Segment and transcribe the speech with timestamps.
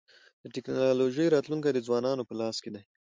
[0.43, 2.81] د ټکنالوژی راتلونکی د ځوانانو په لاس کي دی.